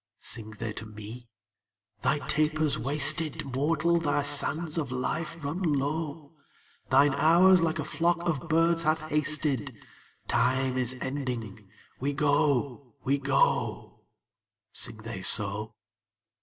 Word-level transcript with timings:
Sing 0.21 0.49
they 0.57 0.73
to 0.73 0.87
me? 0.87 1.27
'Thy 2.01 2.27
taper's 2.27 2.75
wasted; 2.75 3.45
Mortal, 3.55 3.99
thy 3.99 4.23
sands 4.23 4.79
of 4.79 4.91
life 4.91 5.37
run 5.45 5.61
low; 5.61 6.33
Thine 6.89 7.13
hours 7.13 7.61
like 7.61 7.77
a 7.77 7.83
flock 7.83 8.27
of 8.27 8.49
birds 8.49 8.81
have 8.81 8.99
hasted: 9.01 9.75
Time 10.27 10.75
is 10.75 10.97
ending; 11.01 11.69
we 11.99 12.13
go, 12.13 12.95
we 13.03 13.19
go.' 13.19 13.99
Sing 14.73 14.97
they 14.97 15.21
so? 15.21 15.75